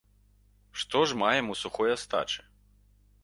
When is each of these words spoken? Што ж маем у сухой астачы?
Што 0.83 1.01
ж 1.11 1.17
маем 1.23 1.53
у 1.55 1.57
сухой 1.63 1.93
астачы? 1.97 2.41